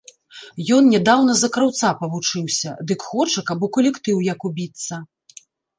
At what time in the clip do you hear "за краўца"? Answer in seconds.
1.41-1.93